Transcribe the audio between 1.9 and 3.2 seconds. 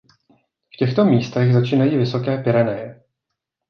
"Vysoké Pyreneje".